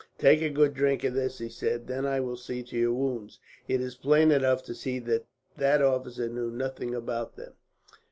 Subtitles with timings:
[0.17, 3.37] "Take a good drink of this," he said, "then I will see to your wounds.
[3.67, 5.27] It is plain enough to see that
[5.57, 7.53] that officer knew nothing about them."